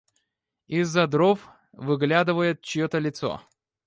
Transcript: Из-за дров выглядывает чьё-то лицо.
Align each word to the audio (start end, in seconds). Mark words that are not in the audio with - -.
Из-за 0.65 1.05
дров 1.05 1.47
выглядывает 1.73 2.63
чьё-то 2.63 2.97
лицо. 2.97 3.39